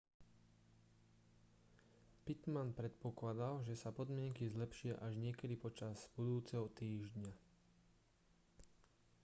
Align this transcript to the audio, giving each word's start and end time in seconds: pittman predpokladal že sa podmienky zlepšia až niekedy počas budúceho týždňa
pittman 2.25 2.69
predpokladal 2.79 3.55
že 3.67 3.75
sa 3.81 3.89
podmienky 3.99 4.43
zlepšia 4.55 4.93
až 5.07 5.13
niekedy 5.25 5.53
počas 5.65 5.97
budúceho 6.17 6.67
týždňa 6.79 7.29